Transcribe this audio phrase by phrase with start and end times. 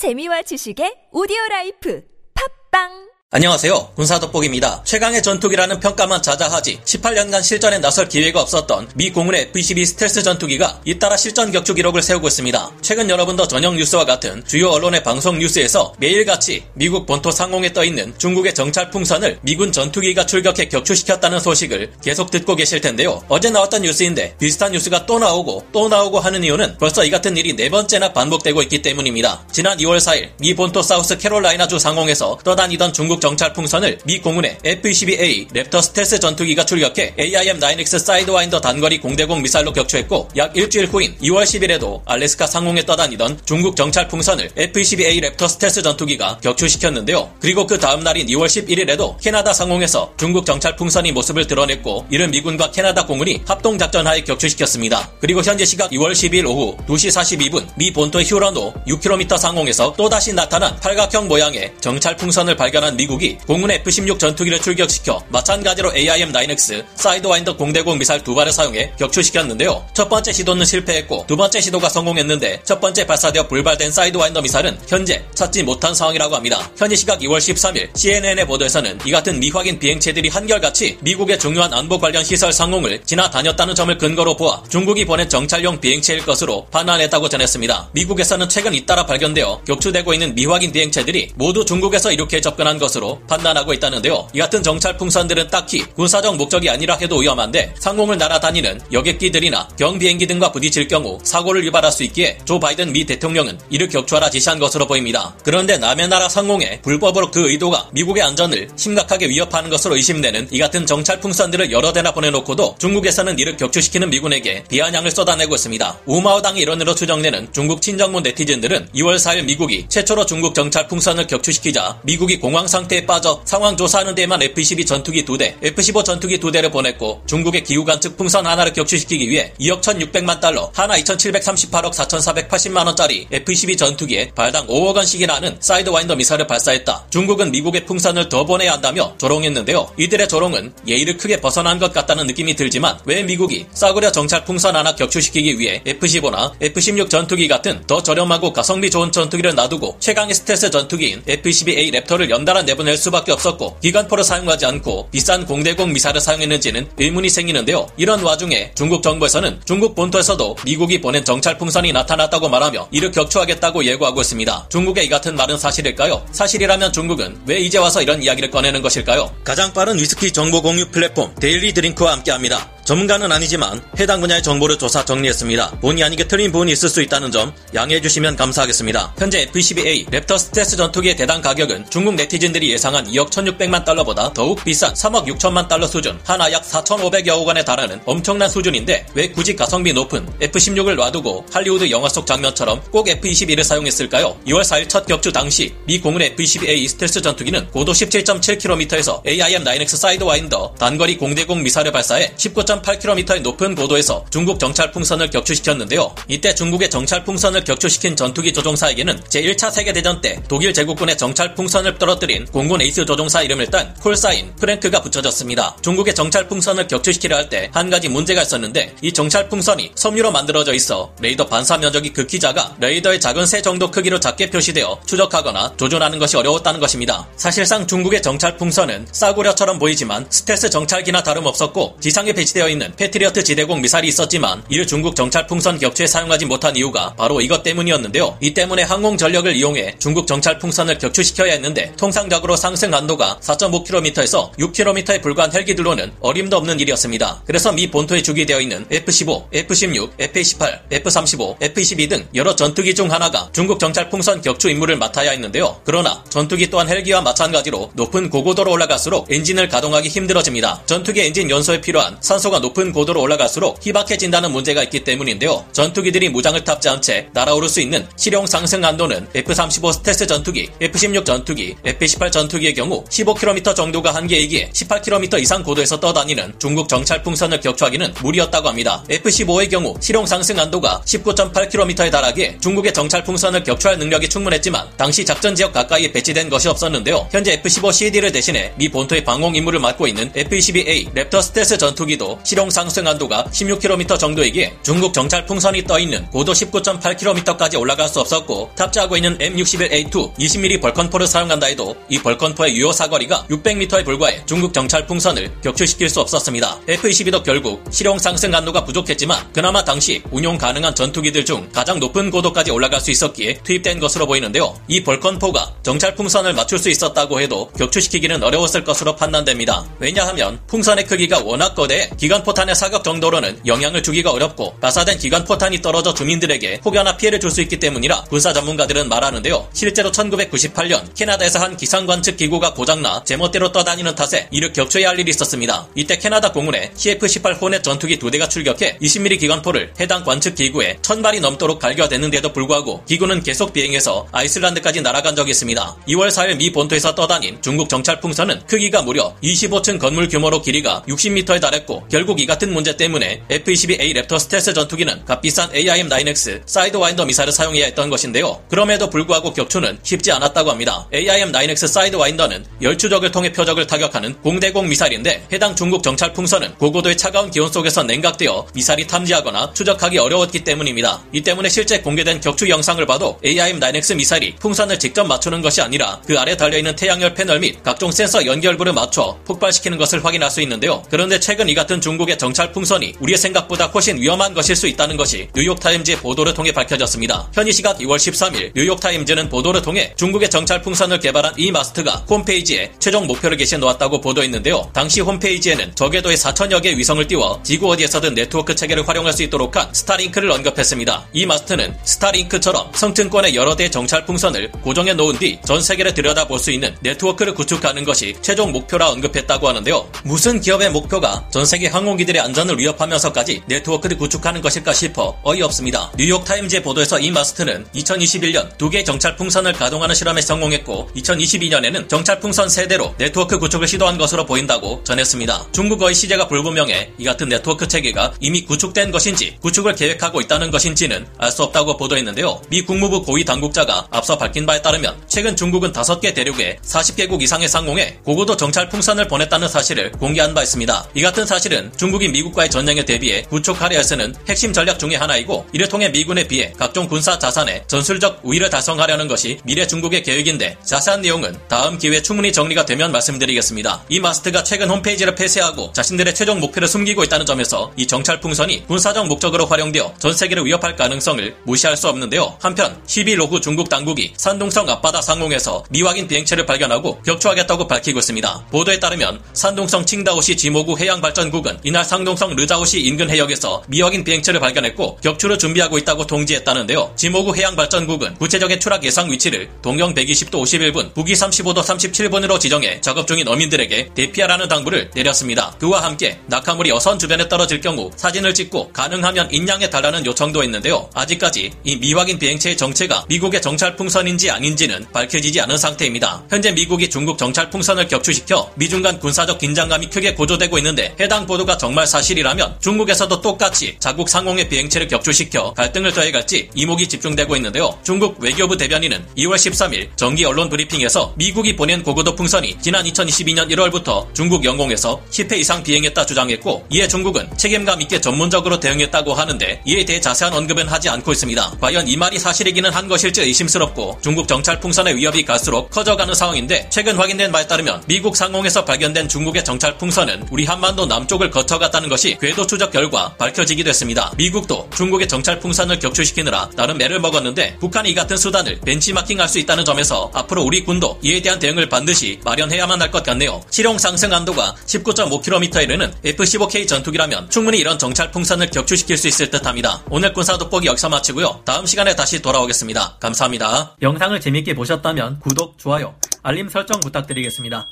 [0.00, 2.00] 재미와 지식의 오디오 라이프.
[2.32, 3.92] 팟빵 안녕하세요.
[3.94, 4.82] 군사 돋보기입니다.
[4.82, 11.16] 최강의 전투기라는 평가만 자자했지 18년간 실전에 나설 기회가 없었던 미 공군의 F-22 스텔스 전투기가 잇따라
[11.16, 12.72] 실전 격추 기록을 세우고 있습니다.
[12.82, 18.52] 최근 여러분도 저녁 뉴스와 같은 주요 언론의 방송 뉴스에서 매일같이 미국 본토 상공에 떠있는 중국의
[18.52, 23.22] 정찰 풍선을 미군 전투기가 출격해 격추시켰다는 소식을 계속 듣고 계실 텐데요.
[23.28, 27.54] 어제 나왔던 뉴스인데 비슷한 뉴스가 또 나오고 또 나오고 하는 이유는 벌써 이 같은 일이
[27.54, 29.46] 네 번째나 반복되고 있기 때문입니다.
[29.52, 35.52] 지난 2월 4일 미 본토 사우스 캐롤라이나주 상공에서 떠다니던 중국 정찰 풍선을 미 공군의 F-22A
[35.52, 42.00] 랩터 스텔스 전투기가 출격해 AIM-9X 사이드와인더 단거리 공대공 미사일로 격추했고 약 일주일 후인 2월 10일에도
[42.06, 47.30] 알래스카 상공에 떠다니던 중국 정찰 풍선을 F-22A 랩터 스텔스 전투기가 격추시켰는데요.
[47.40, 52.70] 그리고 그 다음 날인 2월 11일에도 캐나다 상공에서 중국 정찰 풍선이 모습을 드러냈고 이를 미군과
[52.70, 55.10] 캐나다 공군이 합동 작전하에 격추시켰습니다.
[55.20, 57.10] 그리고 현재 시각 2월 12일 오후 2시
[57.50, 63.36] 42분 미 본토 휴런호 6km 상공에서 또다시 나타난 팔각형 모양의 정찰 풍선을 발견한 미국 미국이
[63.46, 69.84] 공군 F-16 전투기를 출격시켜 마찬가지로 AIM-9X 사이드와인더 공대공 미사일 두 발을 사용해 격추시켰는데요.
[69.94, 75.24] 첫 번째 시도는 실패했고 두 번째 시도가 성공했는데 첫 번째 발사되어 불발된 사이드와인더 미사일은 현재
[75.34, 76.70] 찾지 못한 상황이라고 합니다.
[76.78, 82.22] 현지 시각 2월 13일 CNN의 보도에서는 이 같은 미확인 비행체들이 한결같이 미국의 중요한 안보 관련
[82.22, 87.90] 시설 상공을 지나다녔다는 점을 근거로 보아 중국이 보낸 정찰용 비행체일 것으로 판단했다고 전했습니다.
[87.92, 93.72] 미국에서는 최근 잇따라 발견되어 격추되고 있는 미확인 비행체들이 모두 중국에서 이렇게 접근한 것으로 것으로 판단하고
[93.72, 94.28] 있다는데요.
[94.34, 100.52] 이 같은 정찰 풍선들은 딱히 군사적 목적이 아니라 해도 위험한데 상공을 날아다니는 여객기들이나 경비행기 등과
[100.52, 105.34] 부딪힐 경우 사고를 유발할 수 있기에 조 바이든 미 대통령은 이를 격추하라 지시한 것으로 보입니다.
[105.42, 110.86] 그런데 남의 나라 상공에 불법으로 그 의도가 미국의 안전을 심각하게 위협하는 것으로 의심되는 이 같은
[110.86, 116.00] 정찰 풍선들을 여러 대나 보내놓고도 중국에서는 이를 격추시키는 미군에게 비아냥을 쏟아내고 있습니다.
[116.06, 122.38] 우마오당의 일원으로 추정되는 중국 친정문 네티즌들은 2월 4일 미국이 최초로 중국 정찰 풍선을 격추시키자 미국이
[122.38, 127.62] 공황 상태 상태에 빠져 상황 조사하는 데만 F-12 전투기 2대, F-15 전투기 2대를 보냈고 중국의
[127.62, 134.66] 기후관측 풍선 하나를 격추시키기 위해 2억 1,600만 달러, 한화 2,738억 4,480만 원짜리 F-12 전투기에 발당
[134.66, 137.06] 5억 원씩이나 하는 사이드와인더 미사일을 발사했다.
[137.10, 139.92] 중국은 미국의 풍선을 더 보내야 한다며 조롱했는데요.
[139.96, 144.94] 이들의 조롱은 예의를 크게 벗어난 것 같다는 느낌이 들지만 왜 미국이 싸구려 정찰 풍선 하나
[144.96, 151.22] 격추시키기 위해 F-15나 F-16 전투기 같은 더 저렴하고 가성비 좋은 전투기를 놔두고 최강의 스텔스 전투기인
[151.26, 157.86] F-22A 랩터를 연달아 내보낼 수밖에 없었고 기관포를 사용하지 않고 비싼 공대공 미사일을 사용했는지는 의문이 생기는데요.
[157.96, 164.20] 이런 와중에 중국 정부에서는 중국 본토에서도 미국이 보낸 정찰 풍선이 나타났다고 말하며 이를 격추하겠다고 예고하고
[164.20, 164.66] 있습니다.
[164.70, 166.24] 중국의 이 같은 말은 사실일까요?
[166.32, 169.30] 사실이라면 중국은 왜 이제 와서 이런 이야기를 꺼내는 것일까요?
[169.44, 172.79] 가장 빠른 위스키 정보 공유 플랫폼 데일리 드링크와 함께합니다.
[172.90, 175.78] 전문가는 아니지만 해당 분야의 정보를 조사 정리했습니다.
[175.80, 179.14] 본의 아니게 틀린 부분이 있을 수 있다는 점 양해해 주시면 감사하겠습니다.
[179.16, 184.92] 현재 F-22A 랩터 스텔스 전투기의 대당 가격은 중국 네티즌들이 예상한 2억 1,600만 달러보다 더욱 비싼
[184.92, 190.28] 3억 6천만 달러 수준, 한화 약 4,500여억 원에 달하는 엄청난 수준인데 왜 굳이 가성비 높은
[190.40, 194.36] F-16을 놔두고 할리우드 영화 속 장면처럼 꼭 F-22를 사용했을까요?
[194.48, 201.16] 2월 4일 첫 격추 당시 미 공군의 F-22A 스텔스 전투기는 고도 17.7km에서 AIM-9X 사이드와인더 단거리
[201.18, 202.79] 공대공 미사일을 발사해 19.
[202.82, 206.14] 4.8km의 높은 고도에서 중국 정찰 풍선을 격추시켰는데요.
[206.28, 212.46] 이때 중국의 정찰 풍선을 격추시킨 전투기 조종사에게는 제1차 세계대전 때 독일 제국군의 정찰 풍선을 떨어뜨린
[212.46, 215.76] 공군 에이스 조종사 이름을 딴 call sign 프랭크가 붙여졌습니다.
[215.82, 220.72] 중국의 정찰 풍선을 격추시키려 할 때 한 가지 문제가 있었는데 이 정찰 풍선이 섬유로 만들어져
[220.74, 226.18] 있어 레이더 반사 면적이 극히 작아 레이더의 작은 새 정도 크기로 작게 표시되어 추적하거나 조준하는
[226.18, 227.26] 것이 어려웠다는 것입니다.
[227.36, 233.80] 사실상 중국의 정찰 풍선은 싸구려처럼 보이지만 스텔스 정찰기나 다름없었고 지상에 배치된 되어 있는 패트리어트 지대공
[233.80, 238.36] 미사일이 있었지만 이를 중국 정찰 풍선 격추에 사용하지 못한 이유가 바로 이것 때문이었는데요.
[238.40, 245.22] 이 때문에 항공 전력을 이용해 중국 정찰 풍선을 격추시켜야 했는데 통상적으로 상승 한도가 4.5km에서 6km에
[245.22, 247.44] 불과한 헬기들로는 어림도 없는 일이었습니다.
[247.46, 253.48] 그래서 미 본토에 주기되어 있는 F-15, F-16, F-18, F-35, F-22 등 여러 전투기 중 하나가
[253.54, 255.80] 중국 정찰 풍선 격추 임무를 맡아야 했는데요.
[255.84, 260.82] 그러나 전투기 또한 헬기와 마찬가지로 높은 고고도로 올라갈수록 엔진을 가동하기 힘들어집니다.
[260.84, 265.64] 전투기 엔진 연소에 필요한 산소 산소가 높은 고도로 올라갈수록 희박해진다는 문제가 있기 때문인데요.
[265.72, 271.76] 전투기들이 무장을 탑재한 채 날아오를 수 있는 실용 상승 한도는 F-35 스텔스 전투기, F-16 전투기,
[271.84, 278.68] F-18 전투기의 경우 15km 정도가 한계이기에 18km 이상 고도에서 떠다니는 중국 정찰 풍선을 격추하기는 무리였다고
[278.68, 279.04] 합니다.
[279.08, 285.54] F-15의 경우 실용 상승 한도가 19.8km에 달하기에 중국의 정찰 풍선을 격추할 능력이 충분했지만 당시 작전
[285.54, 287.28] 지역 가까이에 배치된 것이 없었는데요.
[287.30, 292.70] 현재 F-15 CD를 대신해 미 본토의 방공 임무를 맡고 있는 F-22A 랩터 스텔스 전투기도 실용
[292.70, 299.36] 상승 한도가 16km 정도이기에 중국 정찰 풍선이 떠있는 고도 19.8km까지 올라갈 수 없었고 탑재하고 있는
[299.38, 306.08] M61A2 20mm 벌컨포를 사용한다 해도 이 벌컨포의 유효 사거리가 600m에 불과해 중국 정찰 풍선을 격추시킬
[306.08, 306.80] 수 없었습니다.
[306.88, 312.70] F-22도 결국 실용 상승 한도가 부족했지만 그나마 당시 운용 가능한 전투기들 중 가장 높은 고도까지
[312.70, 314.74] 올라갈 수 있었기에 투입된 것으로 보이는데요.
[314.88, 319.84] 이 벌컨포가 정찰 풍선을 맞출 수 있었다고 해도 격추시키기는 어려웠을 것으로 판단됩니다.
[319.98, 326.80] 왜냐하면 풍선의 크기가 워낙 거대해 기관포탄의 사격 정도로는 영향을 주기가 어렵고 발사된 기관포탄이 떨어져 주민들에게
[326.84, 329.68] 혹여나 피해를 줄 수 있기 때문이라 군사 전문가들은 말하는데요.
[329.72, 335.30] 실제로 1998년 캐나다에서 한 기상 관측 기구가 고장나 제멋대로 떠다니는 탓에 이를 격추해야 할 일이
[335.30, 335.88] 있었습니다.
[335.96, 341.40] 이때 캐나다 공군의 CF-18 호넷 전투기 두 대가 출격해 20mm 기관포를 해당 관측 기구에 1000발이
[341.40, 345.96] 넘도록 발사했는데도 불구하고 기구는 계속 비행해서 아이슬란드까지 날아간 적이 있습니다.
[346.08, 351.60] 2월 4일 미 본토에서 떠다닌 중국 정찰 풍선은 크기가 무려 25층 건물 규모로 길이가 60m에
[351.60, 357.86] 달했고 결국 이 같은 문제 때문에 F-22A 랩터 스텔스 전투기는 값비싼 AIM-9X 사이드와인더 미사일을 사용해야
[357.86, 358.62] 했던 것인데요.
[358.68, 361.08] 그럼에도 불구하고 격추는 쉽지 않았다고 합니다.
[361.14, 367.72] AIM-9X 사이드와인더는 열추적을 통해 표적을 타격하는 공대공 미사일인데 해당 중국 정찰 풍선은 고고도의 차가운 기온
[367.72, 371.22] 속에서 냉각되어 미사일이 탐지하거나 추적하기 어려웠기 때문입니다.
[371.32, 376.38] 이 때문에 실제 공개된 격추 영상을 봐도 AIM-9X 미사일이 풍선을 직접 맞추는 것이 아니라 그
[376.38, 381.02] 아래 달려있는 태양열 패널 및 각종 센서 연결부를 맞춰 폭발시키는 것을 확인할 수 있는데요.
[381.08, 385.48] 그런데 최근 이 같은 중국의 정찰 풍선이 우리의 생각보다 훨씬 위험한 것일 수 있다는 것이
[385.54, 387.48] 뉴욕타임즈의 보도를 통해 밝혀졌습니다.
[387.54, 393.56] 현지 시각 2월 13일 뉴욕타임즈는 보도를 통해 중국의 정찰 풍선을 개발한 EMAST가 홈페이지에 최종 목표를
[393.56, 394.90] 게시해 놓았다고 보도했는데요.
[394.92, 399.88] 당시 홈페이지에는 저궤도에 4천여 개의 위성을 띄워 지구 어디에서든 네트워크 체계를 활용할 수 있도록 한
[399.92, 401.28] 스타링크를 언급했습니다.
[401.32, 406.94] EMAST는 스타링크처럼 성층권에 여러 대의 정찰 풍선을 고정해 놓은 뒤 전 세계를 들여다볼 수 있는
[407.00, 410.08] 네트워크를 구축하는 것이 최종 목표라 언급했다고 하는데요.
[410.24, 416.10] 무슨 기업의 목표가 전 세계 항공기들의 안전을 위협하면서까지 네트워크를 구축하는 것일까 싶어 어이없습니다.
[416.16, 422.83] 뉴욕타임즈의 보도에서 EMAST는 2021년 두 개의 정찰 풍선을 가동하는 실험에 성공했고 2022년에는 정찰 풍선 세
[422.83, 425.66] 대로 네트워크 구축을 시도한 것으로 보인다고 전했습니다.
[425.72, 431.50] 중국어의 시제가 불분명해 이 같은 네트워크 체계가 이미 구축된 것인지 구축을 계획하고 있다는 것인지는 알
[431.50, 432.62] 수 없다고 보도했는데요.
[432.70, 438.20] 미 국무부 고위 당국자가 앞서 밝힌 바에 따르면 최근 중국은 5개 대륙에 40개국 이상의 상공에
[438.24, 441.08] 고고도 정찰 풍선을 보냈다는 사실을 공개한 바 있습니다.
[441.14, 446.08] 이 같은 사실은 중국이 미국과의 전쟁에 대비해 구축하려 드는 핵심 전략 중의 하나이고 이를 통해
[446.08, 451.98] 미군에 비해 각종 군사 자산의 전술적 우위를 달성하려는 것이 미래 중국의 계획인데 자세한 내용은 다음
[451.98, 454.04] 기회에 충분히 정리가 되면 말씀드리겠습니다.
[454.08, 459.66] EMAST가 최근 홈페이지를 폐쇄하고 자신들의 최종 목표를 숨기고 있다는 점에서 이 정찰 풍선이 군사적 목적으로
[459.66, 462.56] 활용되어 전 세계를 위협할 가능성을 무시할 수 없는데요.
[462.60, 468.66] 한편 12일 오후 중국 당국이 산둥성 앞바다 상공에서 미확인 비행체를 발견하고 격추하겠다고 밝히고 있습니다.
[468.70, 475.58] 보도에 따르면 산둥성 칭다오시 지모구 해양발전국은 이날 산둥성 르자오시 인근 해역에서 미확인 비행체를 발견했고 격추를
[475.58, 477.12] 준비하고 있다고 통지했다는데요.
[477.16, 483.48] 지모구 해양발전국은 구체적인 추락 예상 위치를 동경 120도 51분, 북위 35도 37분으로 지정해 작업 중인
[483.48, 485.74] 어민들에게 대피하라는 당부를 내렸습니다.
[485.78, 491.08] 그와 함께 낙하물이 어선 주변에 떨어질 경우 사진을 찍고 가능하면 인양해 달라는 요청도 했는데요.
[491.14, 496.44] 아직까지 이 미확인 비행체의 정체가 미국의 정찰 풍선인지 아닌지는 밝혀지지 않은 상태입니다.
[496.50, 501.59] 현재 미국이 중국 정찰 풍선을 격추시켜 미중 간 군사적 긴장감이 크게 고조되고 있는데 해당 보도
[501.64, 507.98] 가 정말 사실이라면 중국에서도 똑같이 자국 상공의 비행체를 격추시켜 갈등을 더해갈지 이목이 집중되고 있는데요.
[508.02, 514.32] 중국 외교부 대변인은 2월 13일 정기 언론 브리핑에서 미국이 보낸 고고도 풍선이 지난 2022년 1월부터
[514.34, 520.20] 중국 영공에서 10회 이상 비행했다 주장했고 이에 중국은 책임감 있게 전문적으로 대응했다고 하는데 이에 대해
[520.20, 521.76] 자세한 언급은 하지 않고 있습니다.
[521.80, 527.16] 과연 이 말이 사실이기는 한 것일지 의심스럽고 중국 정찰 풍선의 위협이 갈수록 커져가는 상황인데 최근
[527.16, 532.66] 확인된 바에 따르면 미국 상공에서 발견된 중국의 정찰 풍선은 우리 한반도 남쪽을 거쳐갔다는 것이 궤도
[532.66, 534.32] 추적 결과 밝혀지기도 했습니다.
[534.36, 539.84] 미국도 중국의 정찰 풍선을 격추시키느라 나름 매를 먹었는데 북한이 이 같은 수단을 벤치마킹할 수 있다는
[539.84, 543.60] 점에서 앞으로 우리 군도 이에 대한 대응을 반드시 마련해야만 할 것 같네요.
[543.70, 550.02] 실용 상승 한도가 19.5km에 이르는 F-15K 전투기라면 충분히 이런 정찰 풍선을 격추시킬 수 있을 듯합니다.
[550.10, 551.62] 오늘 군사 돋보기 여기서 마치고요.
[551.64, 553.16] 다음 시간에 다시 돌아오겠습니다.
[553.18, 553.96] 감사합니다.
[554.00, 557.86] 영상을 재밌게 보셨다면 구독, 좋아요, 알림 설정 부탁드리겠습니다.